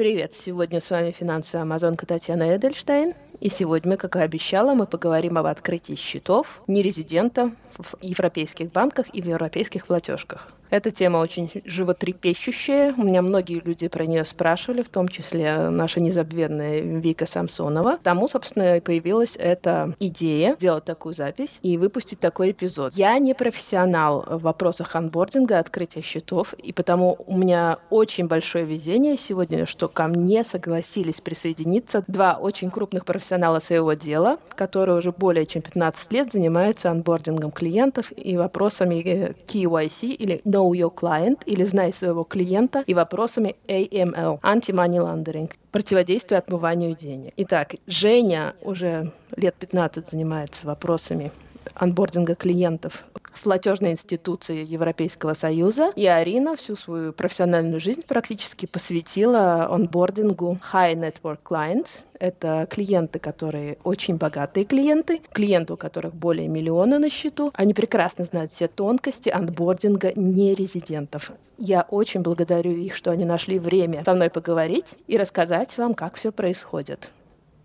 [0.00, 0.32] Привет!
[0.32, 3.12] Сегодня с вами финансовая амазонка Татьяна Эдельштейн.
[3.38, 9.20] И сегодня, как и обещала, мы поговорим об открытии счетов нерезидента в европейских банках и
[9.20, 10.54] в европейских платежках.
[10.70, 12.94] Эта тема очень животрепещущая.
[12.96, 17.98] У меня многие люди про нее спрашивали, в том числе наша незабвенная Вика Самсонова.
[18.02, 22.92] Тому, собственно, и появилась эта идея сделать такую запись и выпустить такой эпизод.
[22.94, 29.16] Я не профессионал в вопросах анбординга, открытия счетов, и потому у меня очень большое везение
[29.16, 35.46] сегодня, что ко мне согласились присоединиться два очень крупных профессионала своего дела, которые уже более
[35.46, 41.64] чем 15 лет занимаются анбордингом клиентов и вопросами KYC или No Know Your Client или
[41.64, 47.32] Знай своего клиента и вопросами AML, Anti-Money Laundering, противодействие отмыванию денег.
[47.38, 51.32] Итак, Женя уже лет 15 занимается вопросами
[51.74, 55.92] анбординга клиентов в платежной институции Европейского Союза.
[55.96, 61.88] И Арина всю свою профессиональную жизнь практически посвятила онбордингу High Network Clients.
[62.18, 67.50] Это клиенты, которые очень богатые клиенты, клиенты, у которых более миллиона на счету.
[67.54, 71.32] Они прекрасно знают все тонкости анбординга нерезидентов.
[71.56, 76.16] Я очень благодарю их, что они нашли время со мной поговорить и рассказать вам, как
[76.16, 77.10] все происходит.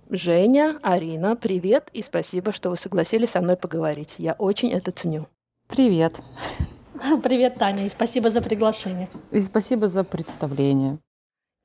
[0.10, 4.16] Женя, Арина, привет и спасибо, что вы согласились со мной поговорить.
[4.20, 5.26] Я очень это ценю.
[5.68, 6.22] Привет.
[7.24, 9.10] Привет, Таня, и спасибо за приглашение.
[9.32, 11.00] И спасибо за представление.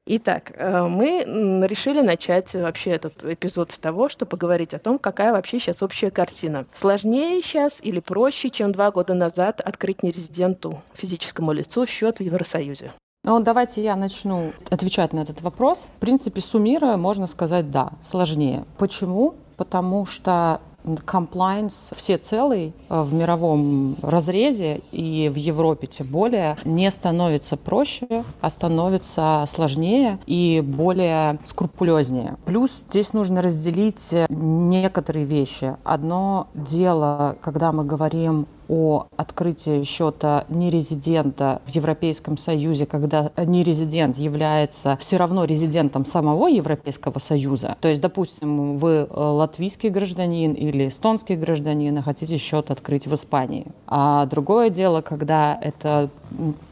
[0.06, 1.22] Итак, э, мы
[1.68, 6.10] решили начать вообще этот эпизод с того, что поговорить о том, какая вообще сейчас общая
[6.10, 6.64] картина.
[6.74, 12.92] Сложнее сейчас или проще, чем два года назад открыть нерезиденту, физическому лицу, счет в Евросоюзе?
[13.22, 15.78] Ну, давайте я начну отвечать на этот вопрос.
[15.96, 18.64] В принципе, суммируя, можно сказать, да, сложнее.
[18.78, 19.34] Почему?
[19.58, 20.62] Потому что
[21.04, 28.24] комплайнс все целый э, в мировом разрезе и в Европе тем более не становится проще,
[28.40, 32.36] а становится сложнее и более скрупулезнее.
[32.44, 35.76] Плюс здесь нужно разделить некоторые вещи.
[35.84, 44.96] Одно дело, когда мы говорим о открытии счета нерезидента в Европейском Союзе, когда нерезидент является
[45.00, 47.76] все равно резидентом самого Европейского Союза.
[47.80, 53.14] То есть, допустим, вы э, латвийский гражданин или эстонский гражданин и хотите счет открыть в
[53.14, 53.66] Испании.
[53.88, 56.08] А другое дело, когда это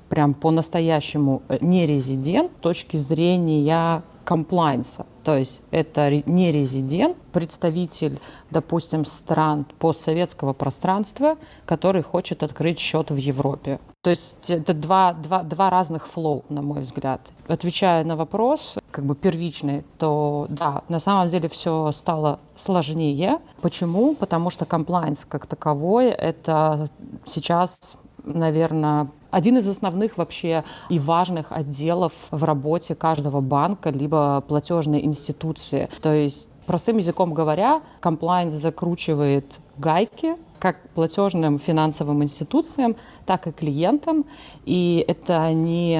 [0.09, 5.07] прям по-настоящему э, нерезидент с точки зрения комплайнса.
[5.25, 13.17] То есть это не резидент, представитель, допустим, стран постсоветского пространства, который хочет открыть счет в
[13.17, 13.81] Европе.
[14.03, 17.23] То есть это два, два, два разных флоу, на мой взгляд.
[17.47, 23.39] Отвечая на вопрос, как бы первичный, то да, на самом деле все стало сложнее.
[23.63, 24.15] Почему?
[24.15, 26.91] Потому что комплайнс как таковой— это
[27.25, 27.97] сейчас
[28.35, 35.89] наверное, один из основных вообще и важных отделов в работе каждого банка либо платежной институции.
[36.01, 39.47] То есть, простым языком говоря, комплайнс закручивает
[39.77, 42.97] гайки как платежным финансовым институциям,
[43.27, 44.25] так и клиентам.
[44.65, 45.97] И это не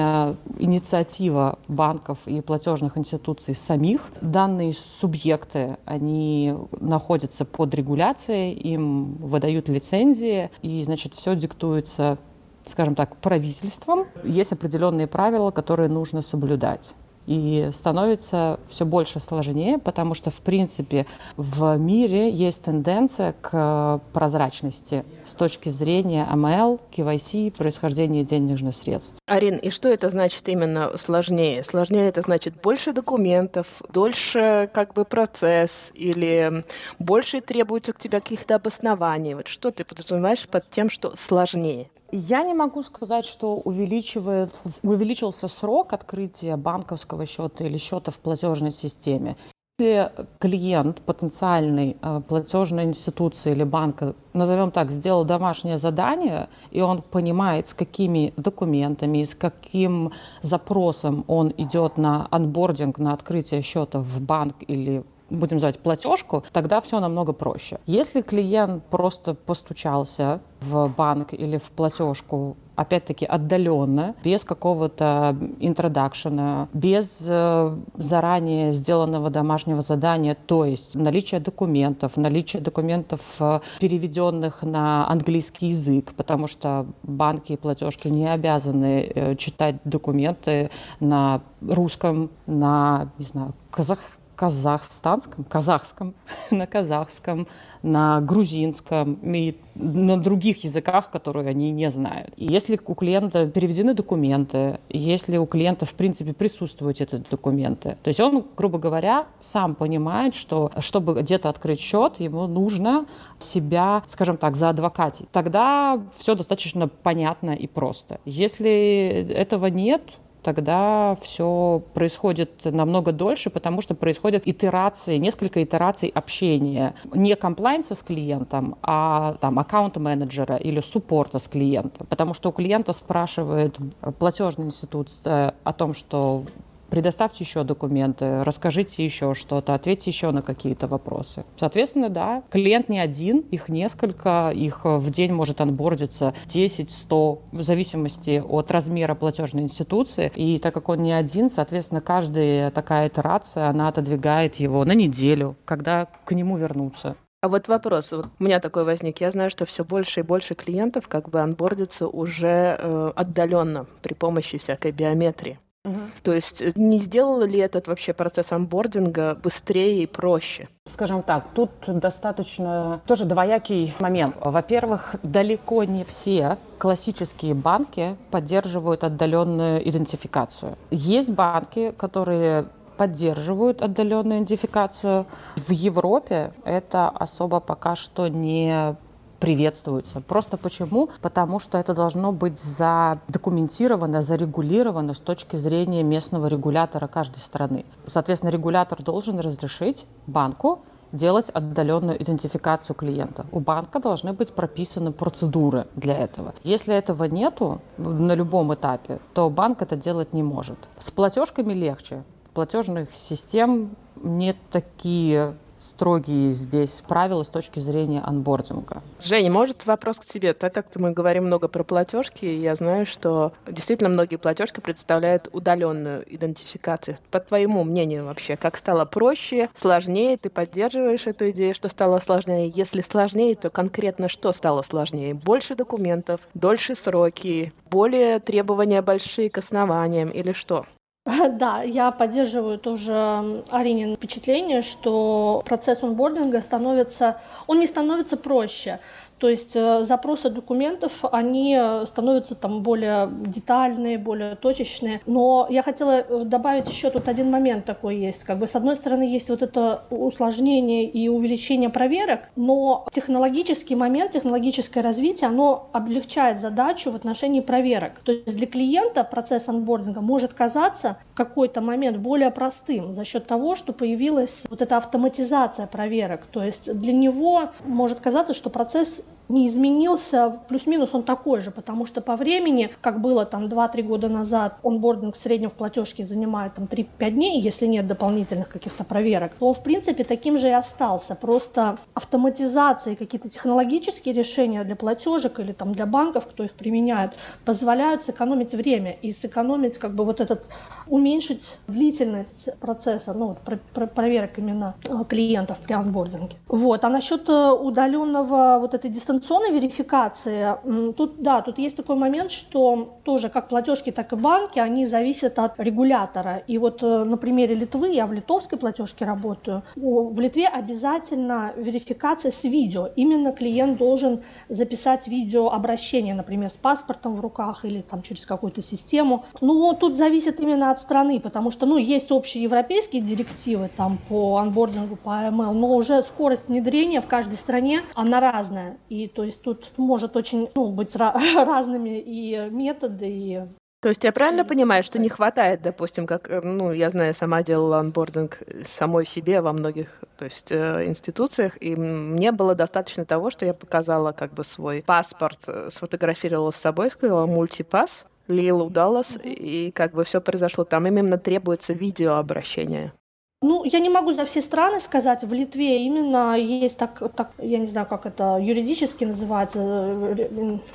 [0.57, 4.09] инициатива банков и платежных институций самих.
[4.21, 12.17] Данные субъекты, они находятся под регуляцией, им выдают лицензии, и, значит, все диктуется
[12.65, 14.05] скажем так, правительством.
[14.23, 16.93] Есть определенные правила, которые нужно соблюдать.
[17.29, 21.05] И становится все больше сложнее, потому что, в принципе,
[21.37, 29.13] в мире есть тенденция к прозрачности с точки зрения МЛ, KYC, происхождения денежных средств.
[29.27, 31.63] Арин, и что это значит именно сложнее?
[31.63, 36.63] Сложнее это значит больше документов, дольше как бы процесс или
[36.97, 39.35] больше требуется к тебе каких-то обоснований?
[39.35, 41.91] Вот что ты подразумеваешь под тем, что сложнее?
[42.11, 44.51] Я не могу сказать, что увеличивает,
[44.83, 49.35] увеличился срок открытия банковского счета или счета в платежной системе.
[49.79, 57.01] Если клиент потенциальной э, платежной институции или банка, назовем так, сделал домашнее задание, и он
[57.01, 60.11] понимает, с какими документами, с каким
[60.41, 66.81] запросом он идет на анбординг, на открытие счета в банк или будем называть платежку, тогда
[66.81, 67.79] все намного проще.
[67.85, 77.19] Если клиент просто постучался в банк или в платежку опять-таки отдаленно, без какого-то интродакшена, без
[77.27, 85.67] э, заранее сделанного домашнего задания, то есть наличие документов, наличие документов, э, переведенных на английский
[85.67, 90.69] язык, потому что банки и платежки не обязаны э, читать документы
[91.01, 93.99] на русском, на, не знаю, казах,
[94.39, 96.13] казахстанском, казахском,
[96.49, 97.45] на казахском,
[97.83, 102.31] на грузинском и на других языках, которые они не знают.
[102.37, 108.07] И если у клиента переведены документы, если у клиента, в принципе, присутствуют эти документы, то
[108.07, 113.07] есть он, грубо говоря, сам понимает, что чтобы где-то открыть счет, ему нужно
[113.39, 115.29] себя, скажем так, заадвокатить.
[115.31, 118.21] Тогда все достаточно понятно и просто.
[118.23, 120.01] Если этого нет,
[120.41, 126.93] тогда все происходит намного дольше, потому что происходят итерации, несколько итераций общения.
[127.13, 132.07] Не комплайнса с клиентом, а там аккаунт-менеджера или суппорта с клиентом.
[132.09, 133.77] Потому что у клиента спрашивает
[134.17, 136.43] платежный институт э, о том, что
[136.89, 141.45] предоставьте еще документы, расскажите еще что-то, ответьте еще на какие-то вопросы.
[141.59, 148.43] Соответственно, да, клиент не один, их несколько, их в день может анбордиться 10-100, в зависимости
[148.45, 150.31] от размера платежной институции.
[150.35, 155.55] И так как он не один, соответственно, каждая такая итерация, она отодвигает его на неделю,
[155.65, 157.15] когда к нему вернуться.
[157.41, 159.21] А вот вопрос, вот у меня такой возник.
[159.21, 164.13] Я знаю, что все больше и больше клиентов как бы анбордятся уже э, отдаленно при
[164.13, 165.57] помощи всякой биометрии.
[165.85, 165.99] Угу.
[166.23, 170.67] То есть э, не сделал ли этот вообще процесс анбординга быстрее и проще?
[170.85, 174.35] Скажем так, тут достаточно тоже двоякий момент.
[174.41, 180.77] Во-первых, далеко не все классические банки поддерживают отдаленную идентификацию.
[180.91, 182.65] Есть банки, которые
[182.97, 185.25] поддерживают отдаленную идентификацию.
[185.55, 188.97] В Европе это особо пока что не
[189.39, 190.21] приветствуется.
[190.21, 191.09] Просто почему?
[191.21, 197.85] Потому что это должно быть задокументировано, зарегулировано с точки зрения местного регулятора каждой страны.
[198.05, 200.81] Соответственно, регулятор должен разрешить банку
[201.11, 203.45] делать отдаленную идентификацию клиента.
[203.51, 206.53] У банка должны быть прописаны процедуры для этого.
[206.63, 210.77] Если этого нету на любом этапе, то банк это делать не может.
[210.99, 212.23] С платежками легче.
[212.53, 219.01] Платежных систем не такие строгие здесь правила с точки зрения анбординга.
[219.19, 220.53] Женя, может вопрос к тебе?
[220.53, 226.23] Так как мы говорим много про платежки, я знаю, что действительно многие платежки представляют удаленную
[226.33, 227.17] идентификацию.
[227.31, 230.37] По твоему мнению вообще, как стало проще, сложнее?
[230.37, 232.71] Ты поддерживаешь эту идею, что стало сложнее?
[232.75, 235.33] Если сложнее, то конкретно что стало сложнее?
[235.33, 240.85] Больше документов, дольше сроки, более требования большие к основаниям или что?
[241.53, 248.99] Да, я поддерживаю тоже Аринин впечатление, что процесс онбординга становится, он не становится проще.
[249.39, 255.21] То есть э, запросы документов, они э, становятся там более детальные, более точечные.
[255.25, 258.43] Но я хотела э, добавить еще тут один момент такой есть.
[258.43, 264.31] Как бы с одной стороны есть вот это усложнение и увеличение проверок, но технологический момент,
[264.31, 268.19] технологическое развитие, оно облегчает задачу в отношении проверок.
[268.23, 273.47] То есть для клиента процесс анбординга может казаться в какой-то момент более простым за счет
[273.47, 276.41] того, что появилась вот эта автоматизация проверок.
[276.51, 282.05] То есть для него может казаться, что процесс не изменился, плюс-минус он такой же, потому
[282.05, 286.75] что по времени, как было там 2-3 года назад, онбординг в среднем в платежке занимает
[286.75, 290.71] там 3-5 дней, если нет дополнительных каких-то проверок, то он в принципе таким же и
[290.71, 291.35] остался.
[291.35, 297.33] Просто автоматизация и какие-то технологические решения для платежек или там для банков, кто их применяет,
[297.65, 300.69] позволяют сэкономить время и сэкономить как бы вот этот,
[301.07, 306.57] уменьшить длительность процесса, ну вот про, про, проверок именно э, клиентов при онбординге.
[306.67, 307.03] Вот.
[307.03, 310.75] А насчет э, удаленного вот этой дистанционной верификации,
[311.13, 315.59] тут, да, тут есть такой момент, что тоже как платежки, так и банки, они зависят
[315.59, 316.63] от регулятора.
[316.67, 322.51] И вот э, на примере Литвы, я в литовской платежке работаю, в Литве обязательно верификация
[322.51, 323.09] с видео.
[323.17, 328.81] Именно клиент должен записать видео обращение, например, с паспортом в руках или там через какую-то
[328.81, 329.43] систему.
[329.59, 334.57] Ну, тут зависит именно от страны, потому что, ну, есть общие европейские директивы там по
[334.57, 338.97] анбордингу, по AML, но уже скорость внедрения в каждой стране, она разная.
[339.09, 341.15] И то есть тут может очень ну, быть
[341.55, 343.61] разными и методы, и
[344.01, 347.63] то есть я правильно понимаю, что не хватает, допустим, как, э, ну, я знаю, сама
[347.63, 353.51] делала анбординг самой себе во многих, то есть, э, институциях, и мне было достаточно того,
[353.51, 359.37] что я показала как бы свой паспорт, э, сфотографировала с собой, сказала мультипас, Лила удалось,
[359.43, 360.83] и как бы все произошло.
[360.83, 363.13] Там именно требуется видеообращение.
[363.61, 365.43] Ну, я не могу за все страны сказать.
[365.43, 369.79] В Литве именно есть так, так я не знаю, как это юридически называется,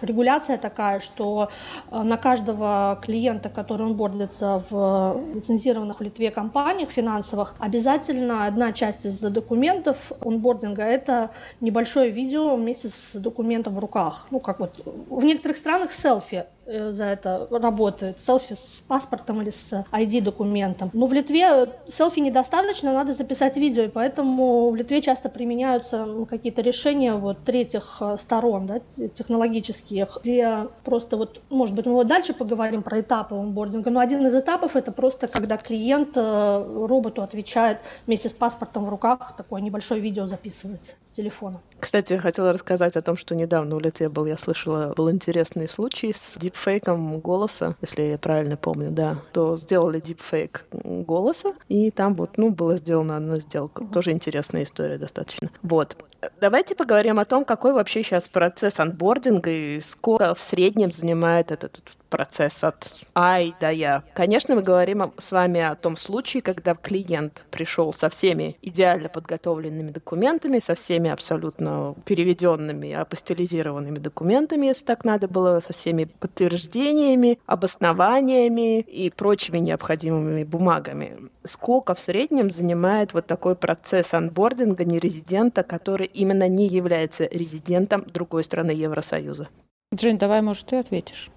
[0.01, 1.51] регуляция такая, что
[1.91, 8.73] э, на каждого клиента, который он бордится в лицензированных в Литве компаниях финансовых, обязательно одна
[8.73, 14.27] часть из документов онбординга– это небольшое видео вместе с документом в руках.
[14.31, 14.81] Ну, как вот
[15.11, 18.21] в некоторых странах селфи за это работает.
[18.21, 20.91] Селфи с паспортом или с ID-документом.
[20.93, 26.27] Но в Литве селфи недостаточно, надо записать видео, и поэтому в Литве часто применяются ну,
[26.27, 28.81] какие-то решения вот третьих э, сторон, да,
[29.15, 34.27] технологических, где просто вот, может быть, мы вот дальше поговорим про этапы онбординга, но один
[34.27, 39.61] из этапов это просто когда клиент э, роботу отвечает вместе с паспортом в руках, такое
[39.61, 41.61] небольшое видео записывается телефона.
[41.81, 45.69] Кстати, я хотела рассказать о том, что недавно в Литве был, я слышала, был интересный
[45.69, 52.15] случай с дипфейком голоса, если я правильно помню, да, то сделали дипфейк голоса, и там
[52.15, 53.85] вот, ну, была сделана одна сделка.
[53.93, 55.51] Тоже интересная история достаточно.
[55.63, 55.97] Вот.
[56.41, 61.81] Давайте поговорим о том, какой вообще сейчас процесс анбординга и сколько в среднем занимает этот
[62.09, 64.03] процесс от А и до Я.
[64.15, 69.91] Конечно, мы говорим с вами о том случае, когда клиент пришел со всеми идеально подготовленными
[69.91, 78.81] документами, со всеми абсолютно переведенными, апостилизированными документами, если так надо было, со всеми подтверждениями, обоснованиями
[78.81, 81.31] и прочими необходимыми бумагами.
[81.45, 88.45] Сколько в среднем занимает вот такой процесс анбординга нерезидента, который именно не является резидентом другой
[88.45, 89.49] страны Евросоюза?
[89.95, 91.31] Джин, давай, может, ты ответишь.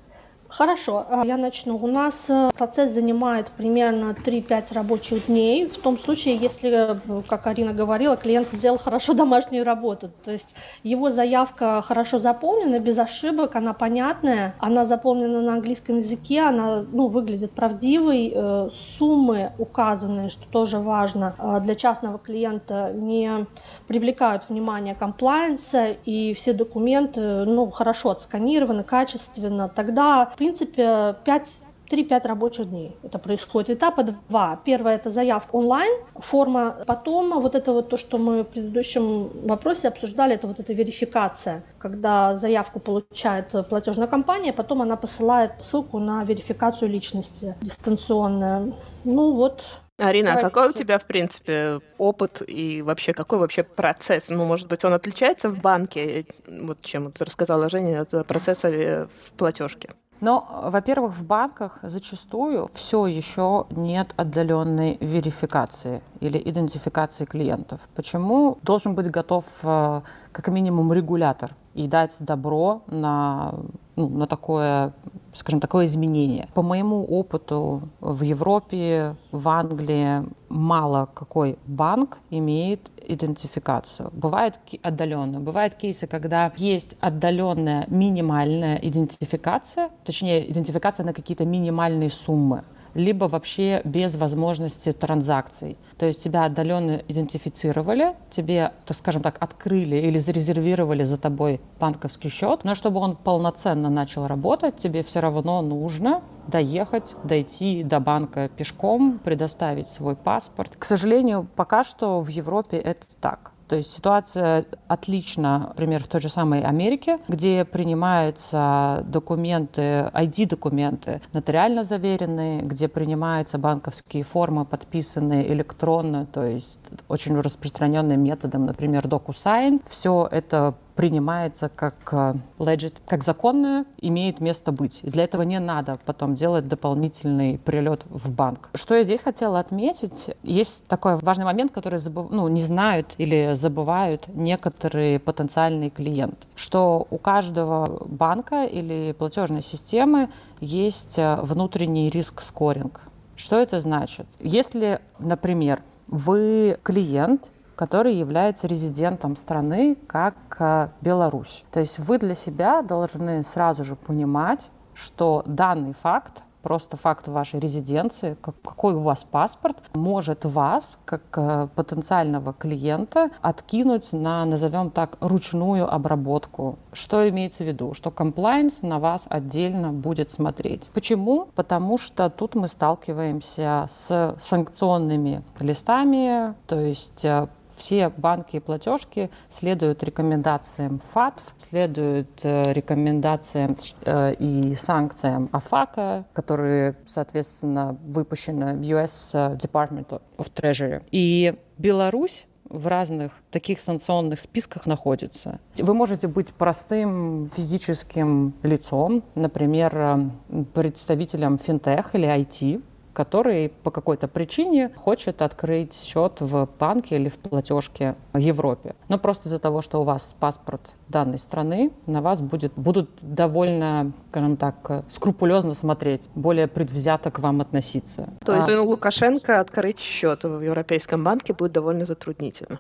[0.50, 1.76] Хорошо, а, я начну.
[1.76, 5.68] У нас э, процесс занимает примерно 3-5 рабочих дней.
[5.68, 10.10] В том случае, если, э, как Арина говорила, клиент сделал хорошо домашнюю работу.
[10.24, 16.42] То есть его заявка хорошо заполнена, без ошибок, она понятная, она заполнена на английском языке,
[16.42, 18.32] она ну, выглядит правдивой.
[18.34, 23.46] Э, суммы указанные, что тоже важно для частного клиента, не
[23.88, 29.70] привлекают внимание комплайенса, и все документы ну, хорошо отсканированы, качественно.
[29.70, 33.78] Тогда принципе, 5 3-5 рабочих дней это происходит.
[33.78, 34.60] Этапа два.
[34.66, 36.76] Первое– это заявка онлайн, форма.
[36.86, 41.64] Потом вот это вот то, что мы в предыдущем вопросе обсуждали, это вот эта верификация.
[41.78, 48.74] Когда заявку получает платежная компания, потом она посылает ссылку на верификацию личности дистанционная.
[49.06, 49.66] Ну вот,
[49.98, 54.30] Арина, а какой у тебя, в принципе, опыт и вообще какой вообще процесс?
[54.30, 59.32] Ну, может быть, он отличается в банке, вот чем вот рассказала Женя, от процесса в
[59.38, 59.90] платежке?
[60.20, 67.82] Но, во-первых, в банках зачастую все еще нет отдаленной верификации или идентификации клиентов.
[67.96, 73.54] Почему должен быть готов э, как минимум регулятор и дать добро на,
[73.96, 74.94] ну, на такое,
[75.38, 76.50] скажем, такое изменение.
[76.54, 84.10] По моему опыту в Европе, в Англии мало какой банк имеет идентификацию.
[84.14, 85.40] Бывает отдаленная.
[85.40, 92.64] Бывают кейсы, когда есть отдаленная минимальная идентификация, точнее, идентификация на какие-то минимальные суммы
[92.98, 95.78] либо вообще без возможности транзакций.
[95.98, 102.30] То есть тебя отдаленно идентифицировали, тебе, так скажем так, открыли или зарезервировали за тобой банковский
[102.30, 108.50] счет, но чтобы он полноценно начал работать, тебе все равно нужно доехать, дойти до банка
[108.50, 110.72] пешком, предоставить свой паспорт.
[110.78, 113.52] К сожалению, пока что в Европе это так.
[113.68, 121.84] То есть ситуация отлична, например, в той же самой Америке, где принимаются документы, ID-документы, нотариально
[121.84, 129.82] заверенные, где принимаются банковские формы, подписанные электронно, то есть очень распространенным методом, например, DocuSign.
[129.88, 135.00] Все это принимается как э, legit, как законное, имеет место быть.
[135.04, 138.70] И для этого не надо потом делать дополнительный прилет в банк.
[138.74, 142.32] Что я здесь хотела отметить, есть такой важный момент, который забыв...
[142.32, 150.30] ну, не знают или забывают некоторые потенциальные клиенты, что у каждого банка или платежной системы
[150.60, 153.02] есть э, внутренний риск-скоринг.
[153.36, 154.26] Что это значит?
[154.40, 161.64] Если, например, вы клиент, который является резидентом страны, как э, Беларусь.
[161.72, 167.62] То есть вы для себя должны сразу же понимать, что данный факт просто факт вашей
[167.62, 174.90] резиденции, как, какой у вас паспорт, может вас, как э, потенциального клиента, откинуть на, назовем
[174.90, 176.78] так, ручную обработку.
[176.92, 177.94] Что имеется в виду?
[177.94, 180.90] Что комплайнс на вас отдельно будет смотреть.
[180.94, 181.48] Почему?
[181.56, 189.30] Потому что тут мы сталкиваемся с санкционными листами, то есть э, все банки и платежки
[189.50, 200.22] следуют рекомендациям ФАТФ, следуют э, рекомендациям э, и санкциям АФАКа, которые, соответственно, выпущены US Department
[200.38, 201.04] of Treasury.
[201.12, 205.60] И Беларусь в разных таких санкционных списках находится.
[205.78, 212.82] Вы можете быть простым физическим лицом, например, э, представителем финтех или IT,
[213.18, 218.94] который по какой-то причине хочет открыть счет в банке или в платежке в Европе.
[219.10, 224.12] Но просто из-за того, что у вас паспорт данной страны, на вас будет, будут довольно,
[224.30, 228.30] скажем так, скрупулезно смотреть, более предвзято к вам относиться.
[228.46, 228.84] То есть а...
[228.84, 232.80] Лукашенко открыть счет в Европейском банке будет довольно затруднительно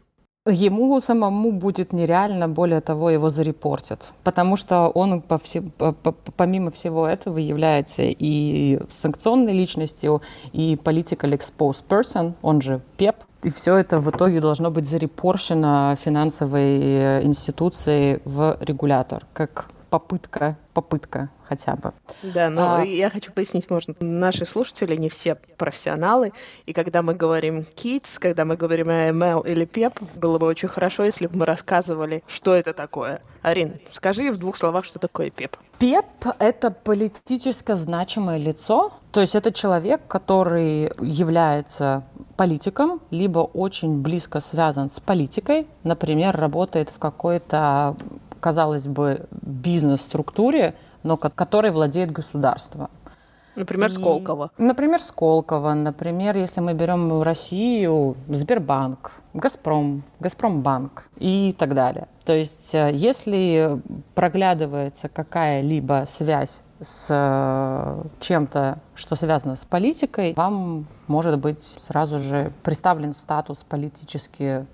[0.49, 6.11] ему самому будет нереально, более того, его зарепортят, потому что он по все, по, по,
[6.11, 10.21] помимо всего этого является и санкционной личностью,
[10.53, 15.95] и political exposed person, он же ПЕП, и все это в итоге должно быть зарепорщено
[16.03, 21.93] финансовой институцией в регулятор, как попытка, попытка хотя бы.
[22.23, 22.83] Да, но а...
[22.83, 26.33] я хочу пояснить, можно, наши слушатели не все профессионалы,
[26.65, 31.03] и когда мы говорим kids, когда мы говорим AML или PEP, было бы очень хорошо,
[31.03, 33.21] если бы мы рассказывали, что это такое.
[33.41, 35.57] Арин, скажи в двух словах, что такое PEP.
[35.79, 36.05] ПЕП–
[36.39, 42.03] это политически значимое лицо, то есть это человек, который является
[42.35, 47.95] политиком, либо очень близко связан с политикой, например, работает в какой-то
[48.39, 52.89] казалось бы, бизнес-структуре, но которой владеет государство.
[53.57, 54.51] Например, Сколково.
[54.57, 55.73] И, например, Сколково.
[55.73, 62.07] Например, если мы берем Россию, Сбербанк, Газпром, Газпромбанк и так далее.
[62.23, 63.81] То есть, э, если
[64.13, 72.53] проглядывается какая-либо связь с э, чем-то, что связано с политикой, вам может быть сразу же
[72.61, 74.67] представлен статус политически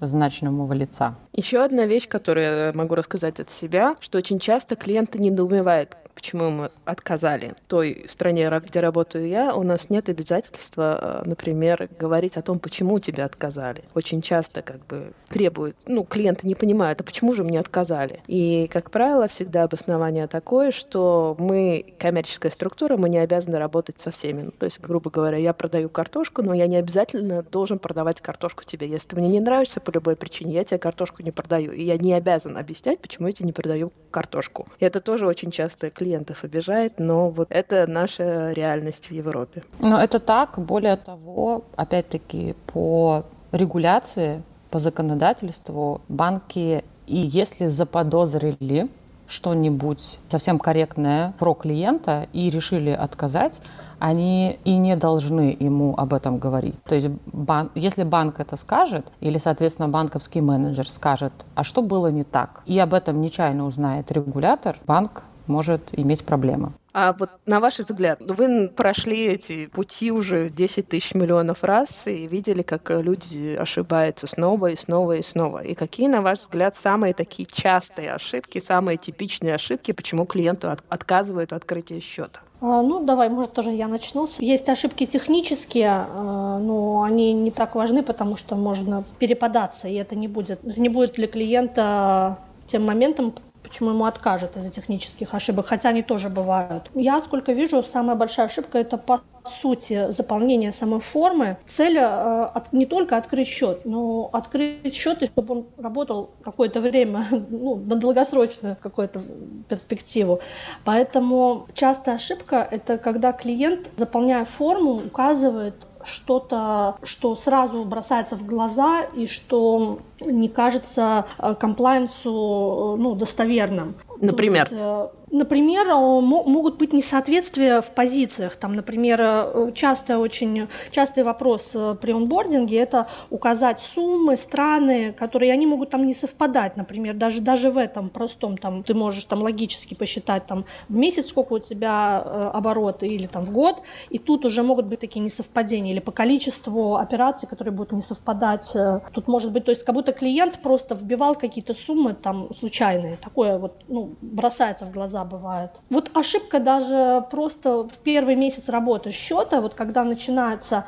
[0.00, 1.14] значимого лица.
[1.32, 6.50] Еще одна вещь, которую я могу рассказать от себя, что очень часто клиенты недоумевают, почему
[6.50, 12.42] мы отказали той стране, где работаю я, у нас нет обязательства, э, например, говорить о
[12.42, 13.84] том, почему тебе отказали.
[13.94, 18.20] Очень часто как бы требуют, ну, клиенты не понимают, а почему же мне отказали?
[18.26, 24.10] И, как правило, всегда обоснование такое, что мы, коммерческая структура, мы не обязаны работать со
[24.10, 24.42] всеми.
[24.42, 28.64] Ну, то есть, грубо говоря, я продаю картошку, но я не обязательно должен продавать картошку
[28.64, 28.88] тебе.
[28.88, 31.72] Если ты мне не нравишься по любой причине, я тебе картошку не продаю.
[31.72, 34.68] И я не обязан объяснять, почему я тебе не продаю картошку.
[34.78, 39.62] И это тоже очень часто клиентов обижает, но вот это наша реальность в Европе.
[39.78, 40.58] Но это так.
[40.58, 48.88] Более того, опять-таки, по регуляции, по законодательству банки, и если заподозрили
[49.30, 53.60] что-нибудь совсем корректное про клиента и решили отказать,
[53.98, 56.82] они и не должны ему об этом говорить.
[56.84, 62.08] То есть бан, если банк это скажет, или, соответственно, банковский менеджер скажет, а что было
[62.08, 66.72] не так, и об этом нечаянно узнает регулятор, банк может иметь проблемы.
[66.92, 72.26] А вот на ваш взгляд, вы прошли эти пути уже 10 тысяч миллионов раз и
[72.26, 75.62] видели, как люди ошибаются снова и снова и снова.
[75.62, 80.80] И какие, на ваш взгляд, самые такие частые ошибки, самые типичные ошибки, почему клиенту от,
[80.88, 82.40] отказывают открытии счета?
[82.60, 84.28] А, ну, давай, может, тоже я начну.
[84.38, 90.14] Есть ошибки технические, а, но они не так важны, потому что можно перепадаться, и это
[90.14, 93.34] не будет, не будет для клиента тем моментом,
[93.70, 96.90] почему ему откажут из-за технических ошибок, хотя они тоже бывают.
[96.94, 99.20] Я, сколько вижу, самая большая ошибка– это по
[99.62, 101.56] сути заполнения самой формы.
[101.66, 107.24] Цель э, не только открыть счет, но открыть счет, и чтобы он работал какое-то время,
[107.50, 109.22] ну, на долгосрочную какую-то
[109.68, 110.40] перспективу.
[110.84, 119.02] Поэтому частая ошибка– это когда клиент, заполняя форму, указывает что-то, что сразу бросается в глаза
[119.02, 123.94] и что не кажется э, комплайенсу э, ну, достоверным.
[124.20, 124.62] Например?
[124.62, 128.56] есть, э, например, могут быть несоответствия в позициях.
[128.56, 135.90] Там, например, частый, очень частый вопрос при онбординге– это указать суммы, страны, которые они могут
[135.90, 136.76] там не совпадать.
[136.76, 141.28] Например, даже, даже в этом простом там, ты можешь там логически посчитать там, в месяц,
[141.28, 142.18] сколько у тебя
[142.52, 145.92] обороты или там, в год, и тут уже могут быть такие несовпадения.
[145.92, 148.76] Или по количеству операций, которые будут не совпадать.
[149.12, 153.16] Тут может быть, то есть как будто клиент просто вбивал какие-то суммы там случайные.
[153.16, 155.70] Такое вот, ну, бросается в глаза бывает.
[155.90, 160.86] Вот ошибка даже просто в первый месяц работы счета, вот когда начинается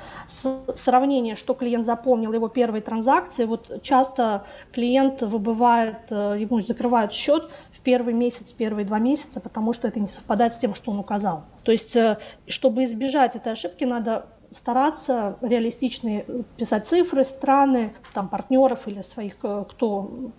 [0.75, 7.49] сравнение, что клиент запомнил его первые транзакции, вот часто клиент выбывает, э, ему закрывают счет
[7.71, 10.99] в первый месяц, первые два месяца, потому что это не совпадает с тем, что он
[10.99, 11.45] указал.
[11.65, 16.25] То есть, э, чтобы избежать этой ошибки, надо стараться реалистичные
[16.57, 20.33] писать цифры, страны, там, партнеров или своих, э, кто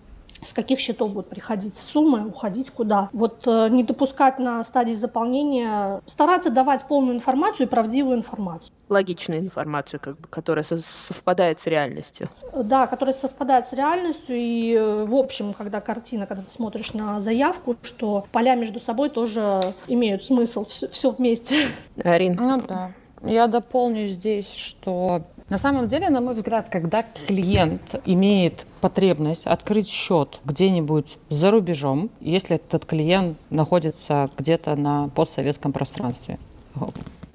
[0.44, 3.08] с каких счетов будут приходить суммы, уходить куда.
[3.12, 8.72] Вот э, не допускать на стадии заполнения, стараться давать полную информацию и правдивую информацию.
[8.88, 12.28] Логичную информацию, как бы, которая совпадает с реальностью.
[12.54, 14.36] Да, которая совпадает с реальностью.
[14.36, 19.08] И э, в общем, когда картина, когда ты смотришь на заявку, что поля между собой
[19.08, 21.56] тоже имеют смысл все, все вместе.
[22.02, 22.34] Арин.
[22.34, 22.92] Ну да.
[23.24, 29.88] Я дополню здесь, что на самом деле, на мой взгляд, когда клиент имеет потребность открыть
[29.88, 36.38] счет где-нибудь за рубежом, если этот клиент находится где-то на постсоветском пространстве,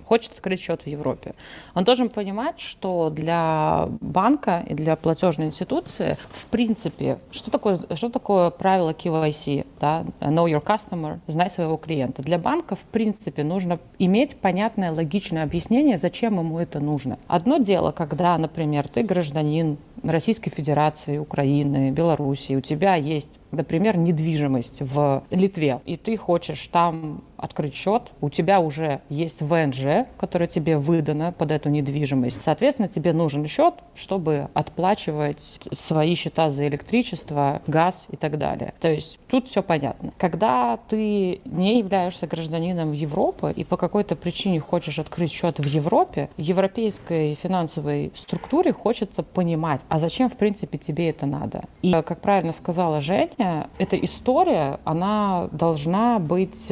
[0.10, 1.36] хочет открыть счет в Европе.
[1.76, 8.10] Он должен понимать, что для банка и для платежной институции, в принципе, что такое, что
[8.10, 10.06] такое правило KYC, да?
[10.20, 12.24] know your customer, знай своего клиента.
[12.24, 17.20] Для банка, в принципе, нужно иметь понятное, логичное объяснение, зачем ему это нужно.
[17.28, 24.82] Одно дело, когда, например, ты гражданин Российской Федерации, Украины, Белоруссии, у тебя есть, например, недвижимость
[24.82, 30.78] в Литве, и ты хочешь там открыть счет, у тебя уже есть ВНЖ, которое тебе
[30.78, 32.42] выдано под эту недвижимость.
[32.44, 38.74] Соответственно, тебе нужен счет, чтобы отплачивать свои счета за электричество, газ и так далее.
[38.80, 40.14] То есть тут все понятно.
[40.18, 46.30] Когда ты не являешься гражданином Европы и по какой-то причине хочешь открыть счет в Европе,
[46.38, 51.64] европейской финансовой структуре хочется понимать, а зачем, в принципе, тебе это надо.
[51.82, 56.72] И, как правильно сказала Женя, эта история, она должна быть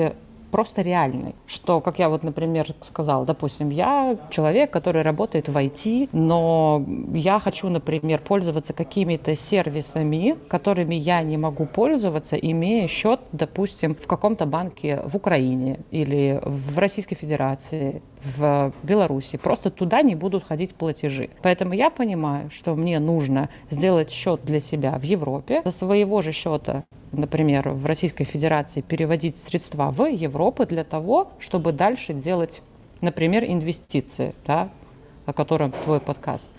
[0.51, 1.36] просто реальный.
[1.45, 6.83] Что, как я вот, например, сказала, допустим, я человек, который работает в IT, но
[7.13, 14.07] я хочу, например, пользоваться какими-то сервисами, которыми я не могу пользоваться, имея счет, допустим, в
[14.07, 19.38] каком-то банке в Украине или в Российской Федерации в Беларуси.
[19.38, 21.29] Просто туда не будут ходить платежи.
[21.43, 26.31] Поэтому я понимаю, что мне нужно сделать счет для себя в Европе, со своего же
[26.31, 32.62] счета, например, в Российской Федерации переводить средства в Европу для того, чтобы дальше делать,
[33.02, 34.69] например, инвестиции, да,
[35.26, 36.52] о котором твой подкаст.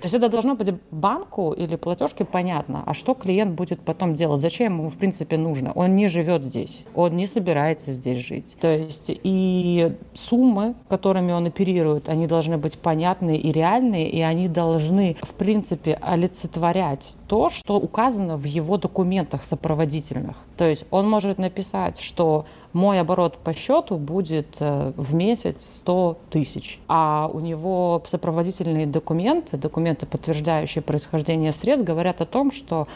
[0.00, 4.42] То есть это должно быть банку или платежке понятно, а что клиент будет потом делать,
[4.42, 5.72] зачем ему в принципе нужно.
[5.72, 8.56] Он не живет здесь, он не собирается здесь жить.
[8.60, 14.48] То есть и суммы, которыми он оперирует, они должны быть понятные и реальные, и они
[14.48, 20.36] должны в принципе олицетворять то, что указано в его документах сопроводительных.
[20.56, 26.18] То есть он может написать, что мой оборот по счету будет э, в месяц 100
[26.30, 32.86] тысяч, а у него сопроводительные документы, документы, подтверждающие происхождение средств, говорят о том, что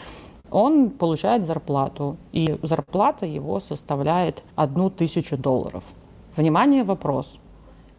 [0.49, 5.85] он получает зарплату, и зарплата его составляет одну тысячу долларов.
[6.35, 7.39] Внимание, вопрос.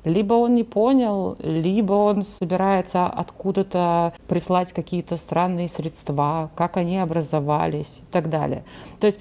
[0.04, 8.00] Либо он не понял, либо он собирается откуда-то прислать какие-то странные средства, как они образовались
[8.02, 8.64] и так далее.
[8.98, 9.20] То есть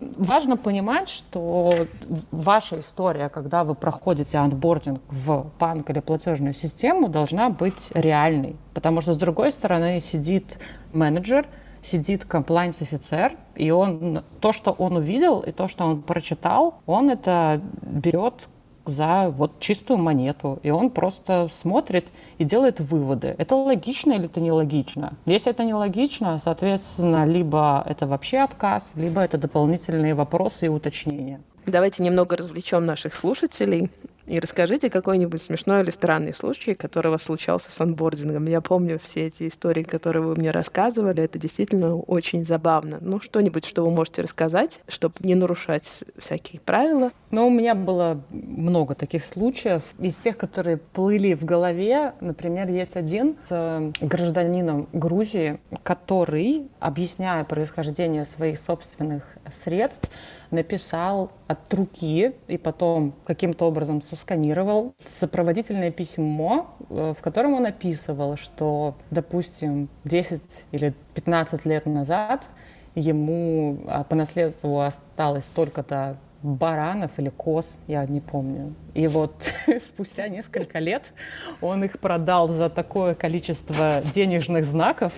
[0.00, 1.86] важно понимать, что
[2.30, 8.56] ваша история, когда вы проходите анбординг в банк или платежную систему, должна быть реальной.
[8.74, 10.58] Потому что с другой стороны сидит
[10.92, 11.46] менеджер,
[11.82, 17.60] сидит комплайнс-офицер, и он то, что он увидел, и то, что он прочитал, он это
[17.82, 18.48] берет
[18.86, 20.58] за вот чистую монету.
[20.62, 23.34] И он просто смотрит и делает выводы.
[23.38, 25.14] Это логично или это нелогично?
[25.26, 31.40] Если это нелогично, соответственно, либо это вообще отказ, либо это дополнительные вопросы и уточнения.
[31.66, 33.90] Давайте немного развлечем наших слушателей.
[34.30, 38.46] И расскажите какой-нибудь смешной или странный случай, который у вас случался с анбордингом.
[38.46, 41.24] Я помню все эти истории, которые вы мне рассказывали.
[41.24, 42.98] Это действительно очень забавно.
[43.00, 47.10] Ну, что-нибудь, что вы можете рассказать, чтобы не нарушать всякие правила.
[47.32, 49.82] Ну, у меня было много таких случаев.
[49.98, 57.42] Из тех, которые плыли в голове, например, есть один с э, гражданином Грузии, который, объясняя
[57.42, 60.10] происхождение своих собственных средств,
[60.50, 68.36] написал от руки и потом каким-то образом сосканировал сопроводительное письмо, э, в котором он описывал,
[68.36, 72.48] что, допустим, 10 или 15 лет назад
[72.94, 78.74] ему а, по наследству осталось столько-то баранов или коз, я не помню.
[78.94, 79.52] И вот
[79.84, 81.12] спустя несколько лет
[81.60, 85.12] он их продал за такое количество денежных знаков,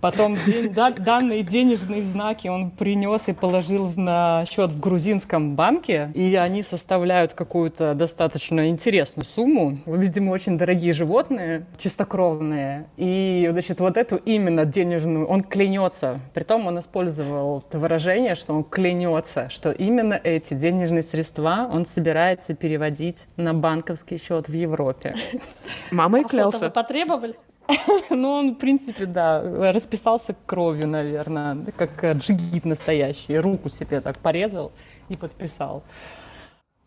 [0.00, 6.10] Потом день, да, данные денежные знаки он принес и положил на счет в грузинском банке,
[6.14, 9.78] и они составляют какую-то достаточно интересную сумму.
[9.84, 12.86] Видимо, очень дорогие животные, чистокровные.
[12.96, 16.20] И, значит, вот эту именно денежную, он клянется.
[16.32, 22.54] Притом он использовал это выражение, что он клянется, что именно эти денежные средства он собирается
[22.54, 22.99] переводить
[23.36, 25.14] на банковский счет в Европе.
[25.90, 26.56] Мама и клялся.
[26.56, 27.34] А фото вы потребовали?
[28.10, 33.38] Ну, он, в принципе, да, расписался кровью, наверное, как джигит настоящий.
[33.38, 34.72] Руку себе так порезал
[35.08, 35.82] и подписал.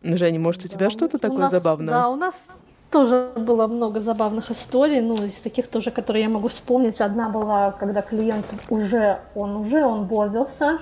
[0.02, 1.94] Ну, Женя, может, у тебя да, что-то такое нас, забавное?
[1.94, 2.34] Да, у нас
[2.90, 7.00] тоже было много забавных историй, ну, из таких тоже, которые я могу вспомнить.
[7.00, 10.78] Одна была, когда клиент уже, он уже он бордился,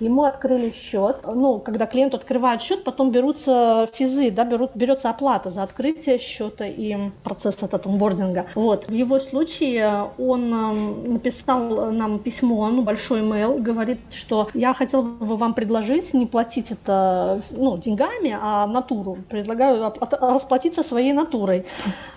[0.00, 1.18] ему открыли счет.
[1.24, 6.66] Ну, когда клиент открывает счет, потом берутся физы, да, берут, берется оплата за открытие счета
[6.66, 8.46] и процесс этот онбординга.
[8.54, 8.86] Вот.
[8.88, 15.02] В его случае он эм, написал нам письмо, ну, большой mail, говорит, что я хотел
[15.02, 19.18] бы вам предложить не платить это ну, деньгами, а натуру.
[19.28, 21.66] Предлагаю расплатиться своей натурой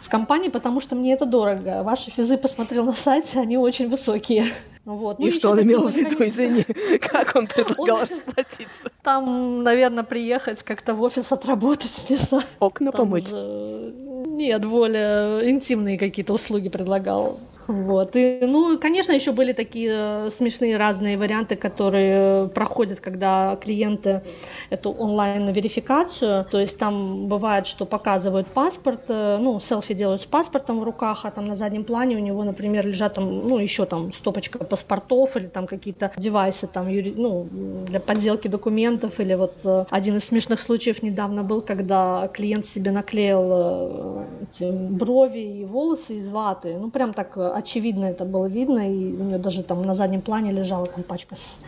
[0.02, 1.84] с компанией, потому что мне это дорого.
[1.84, 4.46] Ваши физы посмотрел на сайте, они очень высокие.
[4.86, 5.20] Вот.
[5.20, 6.66] Ну, и что он имел в виду, извини,
[7.00, 8.90] как он предлагал расплатиться?
[9.02, 12.44] Там, наверное, приехать как-то в офис отработать, не знаю.
[12.60, 13.32] Окна помыть?
[13.32, 17.40] Нет, более интимные какие-то услуги предлагал.
[17.68, 18.16] Вот.
[18.16, 24.22] И, ну, конечно, еще были такие э, смешные разные варианты, которые проходят, когда клиенты
[24.70, 26.46] эту онлайн-верификацию.
[26.46, 31.26] То есть там бывает, что показывают паспорт, э, ну, селфи делают с паспортом в руках,
[31.26, 35.38] а там на заднем плане у него, например, лежат там, ну, еще там стопочка паспортов
[35.38, 37.14] или там какие-то девайсы там, юри...
[37.16, 37.48] ну,
[37.88, 39.20] для подделки документов.
[39.20, 45.62] Или вот э, один из смешных случаев недавно был, когда клиент себе наклеил эти брови
[45.62, 46.78] и волосы из ваты.
[46.78, 50.52] Ну, прям так очевидно это было видно, и у нее даже там на заднем плане
[50.52, 51.60] лежала там пачка с,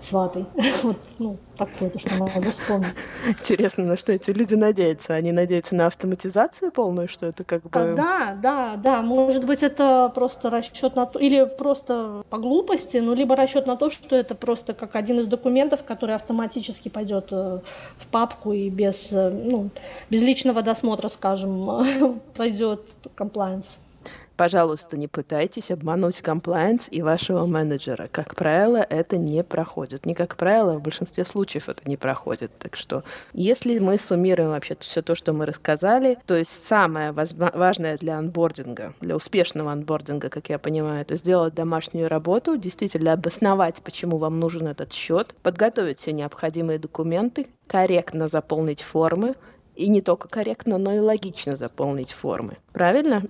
[0.00, 0.46] с ватой.
[0.82, 2.94] вот, ну, такое, то, что могу вспомнить.
[3.26, 5.14] Интересно, на что эти люди надеются?
[5.14, 7.70] Они надеются на автоматизацию полную, что это как бы...
[7.72, 12.98] А, да, да, да, может быть, это просто расчет на то, или просто по глупости,
[12.98, 17.28] ну, либо расчет на то, что это просто как один из документов, который автоматически пойдет
[17.30, 17.60] э,
[17.96, 19.70] в папку и без, э, ну,
[20.10, 22.82] без личного досмотра, скажем, пойдет
[23.16, 23.66] compliance.
[24.38, 28.08] Пожалуйста, не пытайтесь обмануть комплайенс и вашего менеджера.
[28.12, 30.06] Как правило, это не проходит.
[30.06, 32.52] Не как правило, в большинстве случаев это не проходит.
[32.56, 37.98] Так что, если мы суммируем вообще все то, что мы рассказали, то есть самое важное
[37.98, 44.18] для анбординга, для успешного анбординга, как я понимаю, это сделать домашнюю работу, действительно обосновать, почему
[44.18, 49.34] вам нужен этот счет, подготовить все необходимые документы, корректно заполнить формы,
[49.74, 52.58] и не только корректно, но и логично заполнить формы.
[52.72, 53.24] Правильно?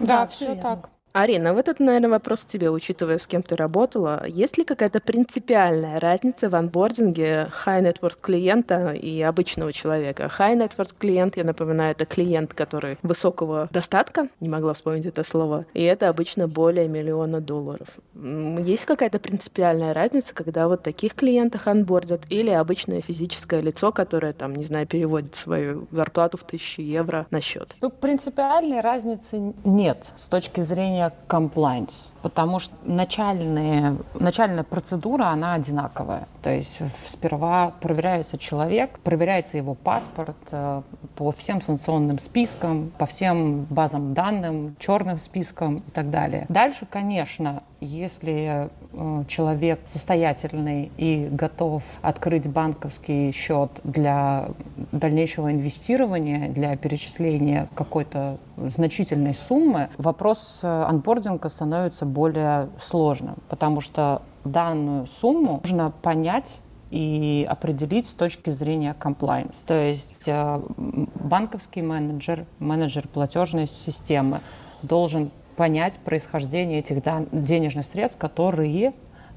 [0.00, 0.90] Да, да все так.
[1.16, 4.26] Арина, вот это, наверное, вопрос к тебе, учитывая, с кем ты работала.
[4.26, 10.30] Есть ли какая-то принципиальная разница в анбординге high network клиента и обычного человека?
[10.38, 15.64] High network клиент, я напоминаю, это клиент, который высокого достатка, не могла вспомнить это слово,
[15.72, 17.88] и это обычно более миллиона долларов.
[18.14, 24.54] Есть какая-то принципиальная разница, когда вот таких клиентах анбордят или обычное физическое лицо, которое, там,
[24.54, 27.74] не знаю, переводит свою зарплату в тысячу евро на счет?
[27.80, 36.26] Ну, принципиальной разницы нет с точки зрения compliance, потому что начальные, начальная процедура, она одинаковая.
[36.42, 40.82] То есть сперва проверяется человек, проверяется его паспорт э,
[41.16, 46.46] по всем санкционным спискам, по всем базам данным, черным спискам и так далее.
[46.48, 54.48] Дальше, конечно, если э, человек состоятельный и готов открыть банковский счет для
[54.92, 64.22] дальнейшего инвестирования, для перечисления какой-то значительной суммы, вопрос э, анбординга становится более сложным, потому что
[64.44, 66.60] данную сумму нужно понять
[66.90, 69.56] и определить с точки зрения compliance.
[69.66, 74.40] То есть э, банковский менеджер, менеджер платежной системы
[74.82, 78.92] должен понять происхождение этих денежных средств, которые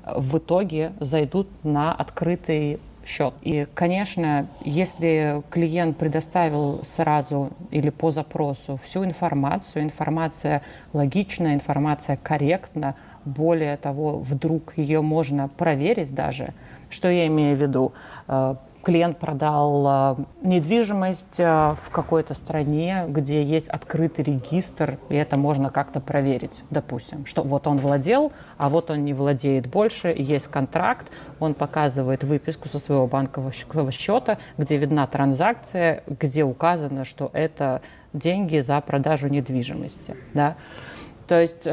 [0.05, 3.33] в итоге зайдут на открытый счет.
[3.41, 10.61] И, конечно, если клиент предоставил сразу или по запросу всю информацию, информация
[10.93, 16.53] логичная, информация корректна, более того, вдруг ее можно проверить даже.
[16.89, 17.93] Что я имею в виду?
[18.81, 25.69] Клиент продал э, недвижимость э, в какой-то стране, где есть открытый регистр, и это можно
[25.69, 31.11] как-то проверить, допустим, что вот он владел, а вот он не владеет больше, есть контракт,
[31.41, 33.51] он показывает выписку со своего банкового
[33.91, 37.81] счета, где видна транзакция, где указано, что это
[38.13, 40.15] деньги за продажу недвижимости.
[40.33, 40.55] Да?
[41.29, 41.65] То есть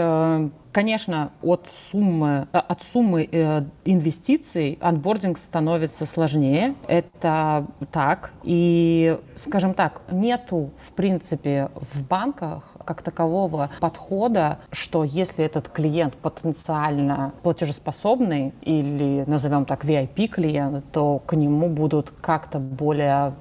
[0.76, 6.74] Конечно, от суммы, э, от суммы э, инвестиций анбординг становится сложнее.
[6.86, 8.32] Это так.
[8.42, 16.14] И, скажем так, нету, в принципе, в банках как такового подхода, что если этот клиент
[16.16, 23.32] потенциально платежеспособный или, назовем так, VIP клиент, то к нему будут как-то более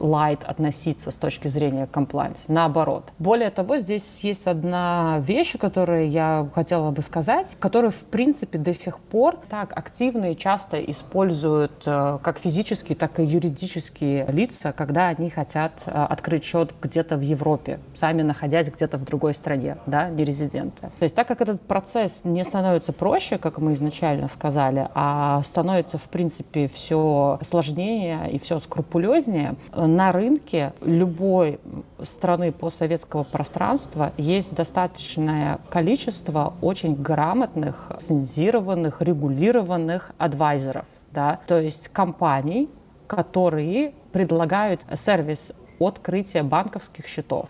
[0.00, 2.40] light относиться с точки зрения compliance.
[2.48, 3.04] Наоборот.
[3.18, 8.74] Более того, здесь есть одна вещь, которую я хотела бы сказать, которую, в принципе, до
[8.74, 15.08] сих пор так активно и часто используют э, как физические, так и юридические лица, когда
[15.08, 20.08] они хотят э, открыть счет где-то в Европе, сами находясь где-то в другой стране, да,
[20.08, 20.90] не резиденты.
[20.98, 25.98] То есть так как этот процесс не становится проще, как мы изначально сказали, а становится,
[25.98, 29.54] в принципе, все сложнее и все скрупулезнее,
[29.96, 31.60] на рынке любой
[32.02, 42.68] страны постсоветского пространства есть достаточное количество очень грамотных, лицензированных, регулированных адвайзеров, да, то есть компаний,
[43.06, 47.48] которые предлагают сервис открытия банковских счетов.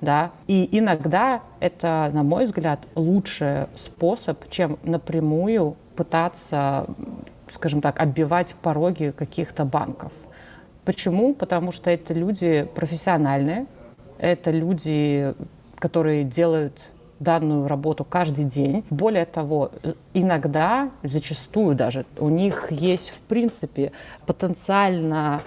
[0.00, 0.32] Да?
[0.48, 6.86] И иногда это, на мой взгляд, лучший способ, чем напрямую пытаться,
[7.48, 10.12] скажем так, оббивать пороги каких-то банков.
[10.84, 11.34] Почему?
[11.34, 13.66] Потому что это люди профессиональные,
[14.18, 15.34] это люди,
[15.78, 16.74] которые делают
[17.20, 18.84] данную работу каждый день.
[18.90, 19.70] Более того,
[20.12, 23.92] иногда, зачастую даже, у них есть в принципе
[24.26, 25.40] потенциально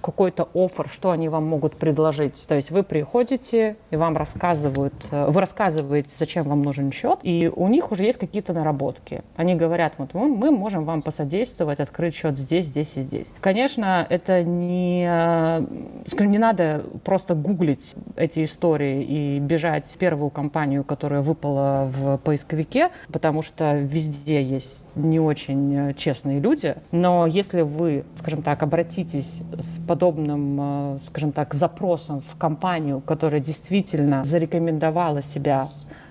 [0.00, 2.44] какой-то офер, что они вам могут предложить.
[2.46, 7.50] То есть вы приходите, и вам рассказывают, э, вы рассказываете, зачем вам нужен счет, и
[7.54, 9.22] у них уже есть какие-то наработки.
[9.36, 13.26] Они говорят, вот мы, мы можем вам посодействовать, открыть счет здесь, здесь и здесь.
[13.40, 15.66] Конечно, это не, э,
[16.06, 22.18] скажем, не надо просто гуглить эти истории и бежать в первую компанию, которая выпала в
[22.18, 26.76] поисковике, потому что везде есть не очень э, честные люди.
[26.92, 33.40] Но если вы, скажем так, обратитесь с подобным, э, скажем так, запросом в компанию, которая
[33.40, 35.66] действительно зарекомендовала себя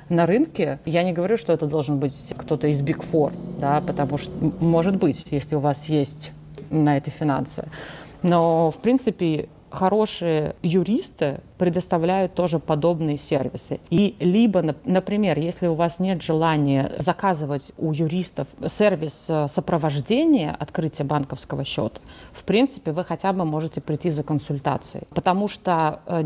[0.10, 4.18] на рынке, я не говорю, что это должен быть кто-то из Big Four, да, потому
[4.18, 6.32] что может быть, если у вас есть
[6.70, 7.66] на это финансы.
[8.22, 13.80] Но, в принципе, хорошие юристы предоставляют тоже подобные сервисы.
[13.90, 21.04] И либо, например, если у вас нет желания заказывать у юристов сервис э, сопровождения открытия
[21.04, 22.00] банковского счета,
[22.32, 25.06] в принципе, вы хотя бы можете прийти за консультацией.
[25.10, 26.24] Потому что, э,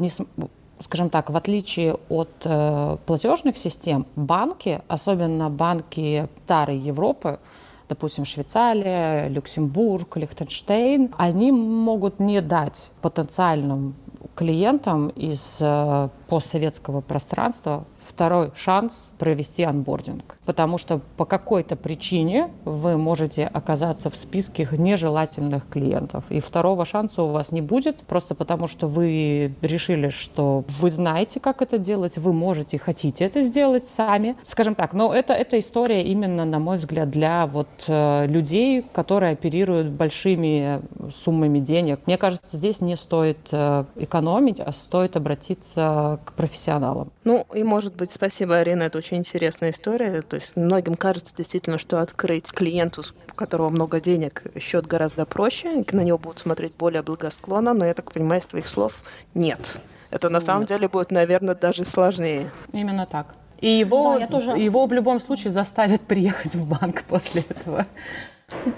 [0.81, 7.39] скажем так, в отличие от э, платежных систем, банки, особенно банки старой Европы,
[7.89, 13.95] допустим, Швейцария, Люксембург, Лихтенштейн, они могут не дать потенциальным
[14.35, 20.36] клиентам из э, постсоветского пространства второй шанс провести анбординг.
[20.47, 26.23] Потому что по какой-то причине вы можете оказаться в списке нежелательных клиентов.
[26.29, 31.41] И второго шанса у вас не будет, просто потому что вы решили, что вы знаете,
[31.41, 34.37] как это делать, вы можете, хотите это сделать сами.
[34.41, 39.33] Скажем так, но это, это история именно, на мой взгляд, для вот э, людей, которые
[39.33, 40.81] оперируют большими
[41.11, 41.99] суммами денег.
[42.05, 47.11] Мне кажется, здесь не стоит э, экономить, а стоит обратиться к профессионалам.
[47.25, 50.21] Ну и может быть, спасибо, Арина, это очень интересная история.
[50.37, 55.81] То есть многим кажется действительно, что открыть клиенту, у которого много денег, счет гораздо проще,
[55.81, 59.01] и на него будут смотреть более благосклонно, но я так понимаю, из твоих слов
[59.33, 59.77] нет.
[60.11, 62.51] Это на самом деле будет, наверное, даже сложнее.
[62.71, 63.33] Именно так.
[63.61, 64.51] И его, да, тоже...
[64.51, 67.87] его в любом случае заставят приехать в банк после этого.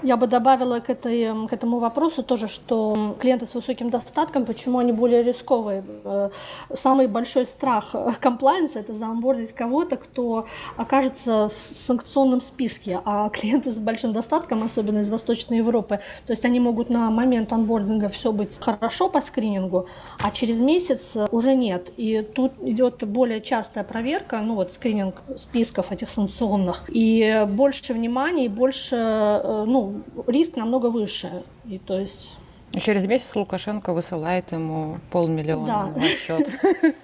[0.02, 4.78] Я бы добавила к, этой, к этому вопросу тоже, что клиенты с высоким достатком, почему
[4.78, 5.84] они более рисковые.
[6.04, 6.30] Э,
[6.74, 13.78] самый большой страх комплайенса– это заонбордить кого-то, кто окажется в санкционном списке, а клиенты с
[13.78, 18.58] большим достатком, особенно из Восточной Европы, то есть они могут на момент анбординга все быть
[18.60, 19.86] хорошо по скринингу,
[20.20, 21.92] а через месяц уже нет.
[21.96, 28.46] И тут идет более частая проверка, ну вот скрининг списков этих санкционных, и больше внимания,
[28.46, 31.42] и больше э, ну, риск намного выше.
[31.66, 32.38] И то есть
[32.72, 35.86] и через месяц Лукашенко высылает ему полмиллиона да.
[35.86, 36.48] на счет.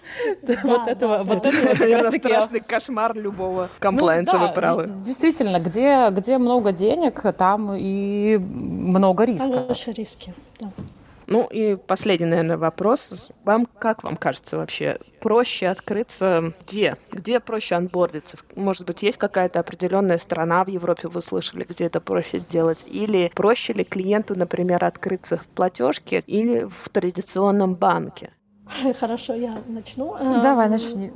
[0.62, 4.92] Вот этого, вот это страшный кошмар любого ну комплайенса, вы правы.
[5.04, 9.50] Действительно, где где много денег, там и много риска.
[9.50, 10.70] Там больше риски, да.
[11.26, 13.28] Ну и последний, наверное, вопрос.
[13.44, 16.96] Вам, как вам кажется вообще, проще открыться где?
[17.10, 18.36] Где проще анбордиться?
[18.54, 22.84] Может быть, есть какая-то определенная страна в Европе, вы слышали, где это проще сделать?
[22.86, 28.30] Или проще ли клиенту, например, открыться в платежке или в традиционном банке?
[28.98, 30.16] Хорошо, я начну.
[30.42, 31.12] Давай, начни.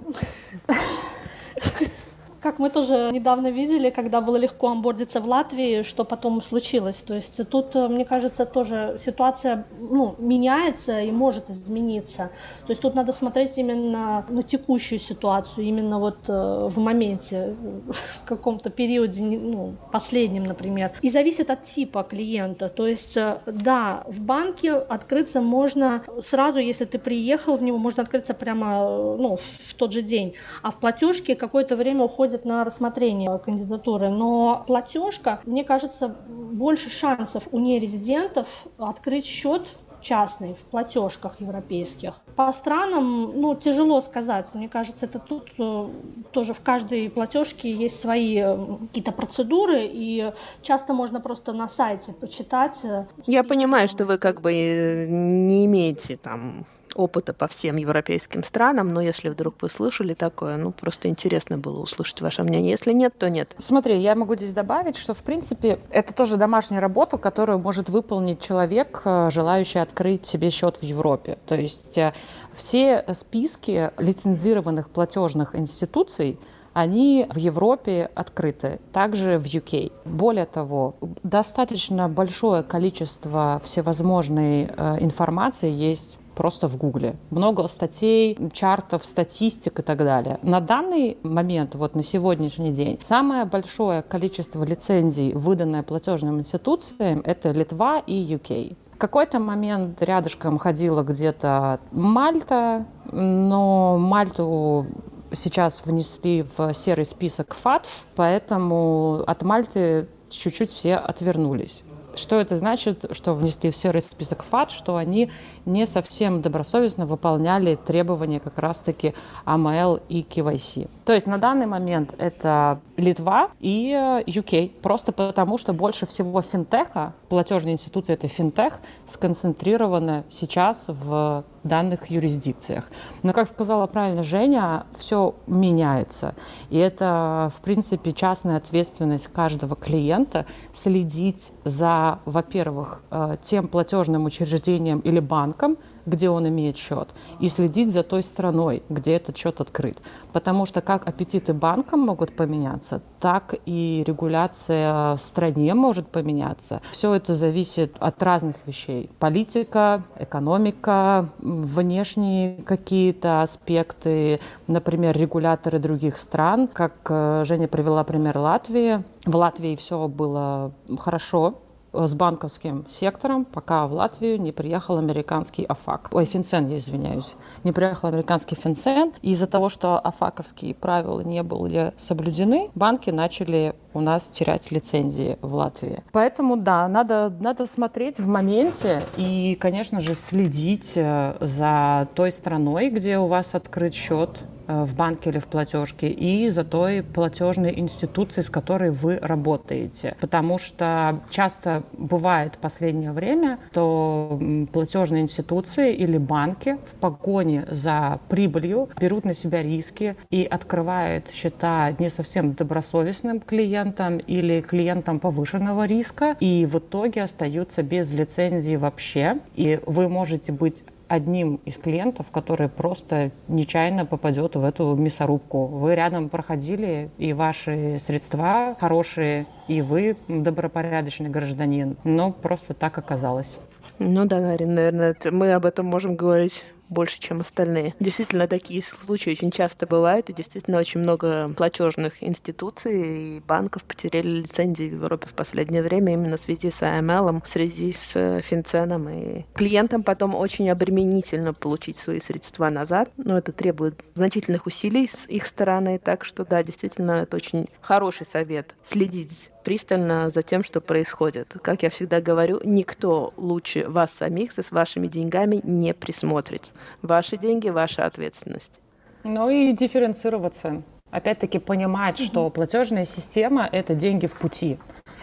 [2.40, 6.96] Как мы тоже недавно видели, когда было легко амбордиться в Латвии, что потом случилось.
[6.96, 12.30] То есть тут, э, мне кажется, тоже ситуация ну, меняется и может измениться.
[12.66, 17.56] То есть тут надо смотреть именно на текущую ситуацию, именно вот э, в моменте,
[17.88, 20.92] в каком-то периоде, ну, последнем, например.
[21.02, 22.70] И зависит от типа клиента.
[22.70, 28.02] То есть, э, да, в банке открыться можно сразу, если ты приехал в него, можно
[28.02, 30.32] открыться прямо ну, в тот же день.
[30.62, 34.10] А в платежке какое-то время уходит на рассмотрение кандидатуры.
[34.10, 39.62] Но платежка, мне кажется, больше шансов у нерезидентов открыть счет
[40.00, 42.14] частный в платежках европейских.
[42.36, 44.46] По странам, ну, тяжело сказать.
[44.54, 45.88] Мне кажется, это тут э,
[46.32, 50.32] тоже в каждой платежке есть свои э, какие-то процедуры, и
[50.62, 52.80] часто можно просто на сайте почитать.
[52.84, 58.88] Э, Я понимаю, что вы как бы не имеете там опыта по всем европейским странам,
[58.88, 62.70] но если вдруг вы слышали такое, ну, просто интересно было услышать ваше мнение.
[62.70, 63.54] Если нет, то нет.
[63.58, 68.40] Смотри, я могу здесь добавить, что, в принципе, это тоже домашняя работа, которую может выполнить
[68.40, 71.38] человек, э, желающий открыть себе счет в Европе.
[71.46, 72.12] То есть э,
[72.52, 76.38] все списки лицензированных платежных институций
[76.72, 79.92] они в Европе открыты, также в UK.
[80.04, 87.16] Более того, достаточно большое количество всевозможной э, информации есть просто в Гугле.
[87.30, 90.38] Много статей, чартов, статистик и так далее.
[90.42, 97.50] На данный момент, вот на сегодняшний день, самое большое количество лицензий, выданное платежным институциям, это
[97.50, 98.76] Литва и UK.
[98.94, 104.86] В какой-то момент рядышком ходила где-то Мальта, но Мальту
[105.32, 111.82] сейчас внесли в серый список ФАТФ, поэтому от Мальты чуть-чуть все отвернулись.
[112.14, 115.30] Что это значит, что внесли в серый список ФАТ, что они
[115.64, 120.88] не совсем добросовестно выполняли требования как раз-таки АМЛ и KYC.
[121.04, 123.92] То есть на данный момент это Литва и
[124.26, 132.10] UK, просто потому что больше всего финтеха, платежные институции это финтех, сконцентрированы сейчас в данных
[132.10, 132.84] юрисдикциях.
[133.22, 136.34] Но, как сказала правильно Женя, все меняется.
[136.70, 145.00] И это, в принципе, частная ответственность каждого клиента следить за, во-первых, э, тем платежным учреждением
[145.00, 145.76] или банком,
[146.10, 147.08] где он имеет счет,
[147.38, 149.98] и следить за той страной, где этот счет открыт.
[150.32, 156.82] Потому что как аппетиты банка могут поменяться, так и регуляция в стране может поменяться.
[156.90, 159.10] Все это зависит от разных вещей.
[159.18, 166.68] Политика, экономика, внешние какие-то аспекты, например, регуляторы других стран.
[166.68, 169.04] Как э, Женя привела пример Латвии.
[169.26, 171.58] В Латвии все было хорошо,
[171.92, 176.10] с банковским сектором, пока в Латвию не приехал американский АФАК.
[176.12, 177.34] Ой, Финцен, я извиняюсь.
[177.64, 179.12] Не приехал американский Финцен.
[179.22, 185.54] Из-за того, что АФАКовские правила не были соблюдены, банки начали у нас терять лицензии в
[185.54, 186.02] Латвии.
[186.12, 192.90] Поэтому, да, надо, надо смотреть в моменте и, конечно же, следить э, за той страной,
[192.90, 197.78] где у вас открыт счет, Э, в банке или в платежке, и за той платежной
[197.78, 200.16] институцией, с которой вы работаете.
[200.20, 204.40] Потому что часто бывает в последнее время, что
[204.72, 211.92] платежные институции или банки в погоне за прибылью берут на себя риски и открывают счета
[211.98, 219.38] не совсем добросовестным клиентам или клиентам повышенного риска, и в итоге остаются без лицензии вообще.
[219.54, 225.66] И вы можете быть одним из клиентов, который просто нечаянно попадет в эту мясорубку.
[225.66, 231.96] Вы рядом проходили, и ваши средства хорошие, и вы добропорядочный гражданин.
[232.04, 233.58] Но просто так оказалось.
[233.98, 237.94] Ну да, наверное, мы об этом можем говорить больше, чем остальные.
[238.00, 244.40] Действительно, такие случаи очень часто бывают, и действительно очень много платежных институций и банков потеряли
[244.40, 248.40] лицензии в Европе в последнее время именно в связи с АМЛ, в связи с э,
[248.42, 249.08] Финценом.
[249.08, 255.26] И клиентам потом очень обременительно получить свои средства назад, но это требует значительных усилий с
[255.28, 260.80] их стороны, так что да, действительно, это очень хороший совет следить пристально за тем, что
[260.80, 261.54] происходит.
[261.62, 266.70] Как я всегда говорю, никто лучше вас самих с вашими деньгами не присмотрит.
[267.02, 268.80] Ваши деньги, ваша ответственность.
[269.24, 270.82] Ну и дифференцироваться.
[271.10, 274.78] Опять-таки понимать, что платежная система– это деньги в пути.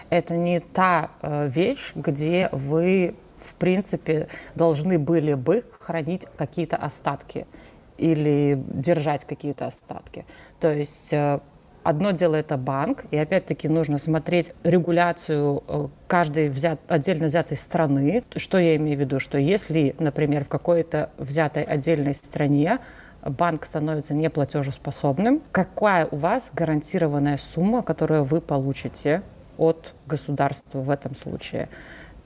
[0.10, 7.48] Это не та э, вещь, где вы, в принципе, должны были бы хранить какие-то остатки
[7.98, 10.26] или держать какие-то остатки.
[10.60, 11.40] То есть э,
[11.84, 18.24] Одно дело это банк, и опять-таки нужно смотреть регуляцию э, каждой взят, отдельно взятой страны.
[18.36, 19.20] Что я имею в виду?
[19.20, 22.80] Что если, например, в какой-то взятой отдельной стране
[23.22, 29.22] банк становится неплатежеспособным, какая у вас гарантированная сумма, которую вы получите
[29.58, 31.70] от государства в этом случае?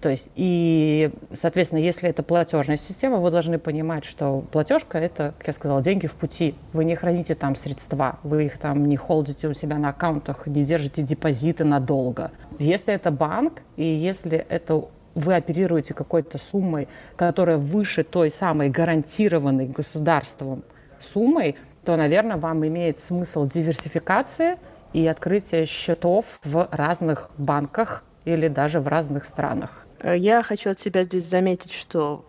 [0.01, 5.47] То есть, и, соответственно, если это платежная система, вы должны понимать, что платежка– это, как
[5.47, 6.55] я сказала, деньги в пути.
[6.73, 10.63] Вы не храните там средства, вы их там не холдите у себя на аккаунтах, не
[10.63, 12.31] держите депозиты надолго.
[12.57, 19.67] Если это банк, и если это вы оперируете какой-то суммой, которая выше той самой гарантированной
[19.67, 20.63] государством
[20.99, 24.57] суммой, то, наверное, вам имеет смысл диверсификация
[24.93, 29.85] и открытие счетов в разных банках или даже в разных странах.
[30.01, 32.25] Э, я хочу от себя здесь заметить, что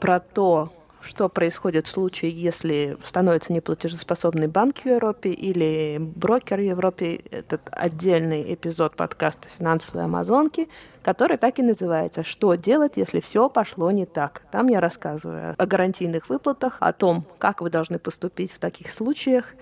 [0.00, 6.62] про то, что происходит в случае, если становится неплатежеспособный банк в Европе или брокер в
[6.62, 7.22] Европе.
[7.30, 10.68] Этот отдельный эпизод подкаста «Финансовые амазонки»,
[11.02, 14.42] который так и называется «Что делать, если все пошло не так?».
[14.52, 19.54] Там я рассказываю о гарантийных выплатах, о том, как вы должны поступить в таких случаях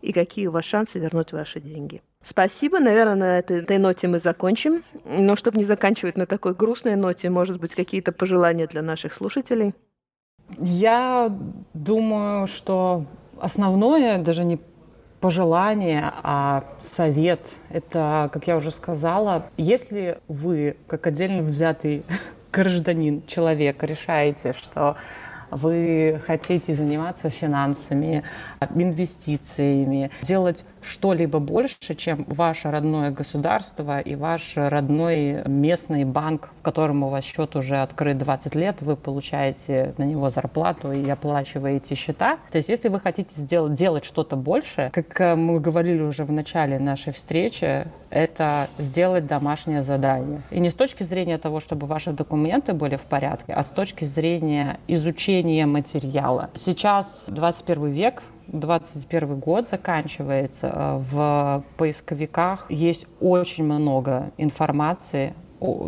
[0.00, 2.02] и какие у вас шансы вернуть ваши деньги.
[2.24, 2.80] Спасибо.
[2.80, 4.82] Наверное, на этой, этой ноте мы закончим.
[5.04, 9.74] Но чтобы не заканчивать на такой грустной ноте, может быть, какие-то пожелания для наших слушателей?
[10.58, 11.30] Я
[11.74, 13.04] думаю, что
[13.38, 14.58] основное даже не
[15.20, 17.40] пожелание, а совет.
[17.70, 22.04] Это, как я уже сказала, если вы, как отдельно взятый
[22.52, 24.96] гражданин, человек, решаете, что
[25.50, 28.24] вы хотите заниматься финансами,
[28.74, 37.02] инвестициями, делать что-либо больше, чем ваше родное государство и ваш родной местный банк, в котором
[37.02, 42.38] у вас счет уже открыт 20 лет, вы получаете на него зарплату и оплачиваете счета.
[42.50, 46.32] То есть если вы хотите сделать, делать что-то больше, как э, мы говорили уже в
[46.32, 50.42] начале нашей встречи, это сделать домашнее задание.
[50.50, 54.04] И не с точки зрения того, чтобы ваши документы были в порядке, а с точки
[54.04, 56.50] зрения изучения материала.
[56.54, 62.70] Сейчас 21 век, 21 год заканчивается, э, в поисковиках.
[62.70, 65.34] Есть очень много информации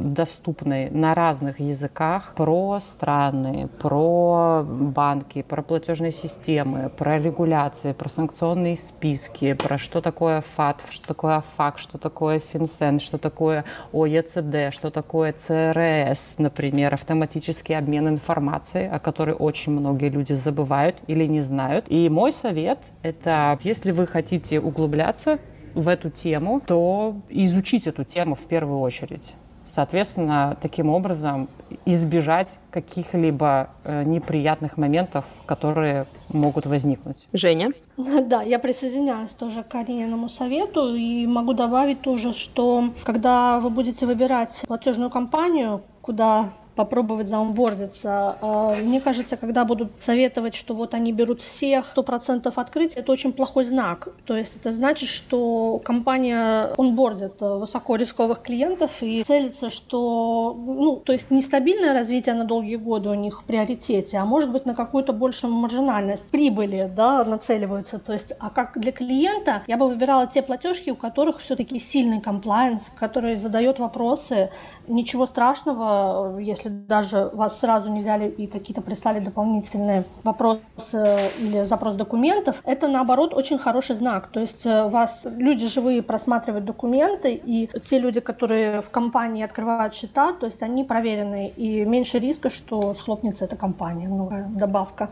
[0.00, 8.76] доступной на разных языках про страны, про банки, про платежные системы, про регуляции, про санкционные
[8.76, 14.90] списки, про что такое ФАТФ, что такое АФАК, что такое ФинСЕН, что такое ОЕЦД, что
[14.90, 21.86] такое ЦРС, например, автоматический обмен информацией, о которой очень многие люди забывают или не знают.
[21.88, 25.38] И мой совет— это, если вы хотите углубляться
[25.74, 29.34] в эту тему, то изучить эту тему в первую очередь.
[29.76, 31.48] Соответственно, таким образом
[31.84, 37.26] избежать каких-либо э, неприятных моментов, которые могут возникнуть.
[37.32, 37.72] Женя?
[38.26, 44.04] Да, я присоединяюсь тоже к Карининому совету и могу добавить тоже, что когда вы будете
[44.04, 48.36] выбирать платежную компанию, куда попробовать заонбордиться.
[48.40, 53.32] А, мне кажется, когда будут советовать, что вот они берут всех 100% открытия, это очень
[53.32, 54.08] плохой знак.
[54.24, 61.12] То есть это значит, что компания онбордит высоко рисковых клиентов и целится, что, ну, то
[61.12, 65.12] есть нестабильное развитие на долгие годы у них в приоритете, а может быть на какую-то
[65.12, 67.98] большую маржинальность прибыли, да, нацеливаются.
[67.98, 72.20] То есть, а как для клиента я бы выбирала те платежки, у которых все-таки сильный
[72.20, 74.50] комплайенс, который задает вопросы.
[74.88, 81.94] Ничего страшного, если даже вас сразу не взяли и какие-то прислали дополнительные вопросы или запрос
[81.94, 84.28] документов, это наоборот очень хороший знак.
[84.28, 89.94] То есть э, вас люди живые просматривают документы, и те люди, которые в компании открывают
[89.94, 94.08] счета, то есть они проверенные, и меньше риска, что схлопнется эта компания.
[94.08, 95.10] Новая добавка.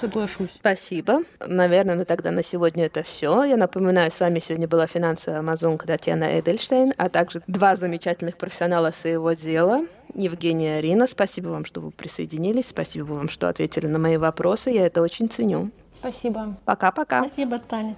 [0.00, 0.50] Соглашусь.
[0.54, 1.22] Спасибо.
[1.44, 3.42] Наверное, ну, тогда на сегодня это все.
[3.44, 8.92] Я напоминаю, с вами сегодня была финансовая амазонка Татьяна Эдельштейн, а также два замечательных профессионала
[8.92, 9.84] своего дела.
[10.14, 12.68] Евгения Арина, спасибо вам, что вы присоединились.
[12.68, 14.70] Спасибо вам, что ответили на мои вопросы.
[14.70, 15.70] Я это очень ценю.
[15.98, 16.56] Спасибо.
[16.64, 17.20] Пока-пока.
[17.24, 17.96] Спасибо, Таня.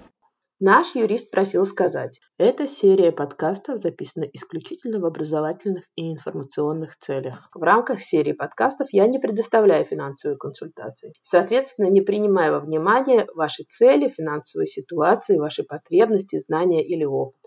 [0.59, 7.47] Наш юрист просил сказать, эта серия подкастов записана исключительно в образовательных и информационных целях.
[7.53, 11.13] В рамках серии подкастов я не предоставляю финансовые консультации.
[11.21, 17.46] Соответственно, не принимая во внимание ваши цели, финансовые ситуации, ваши потребности, знания или опыт.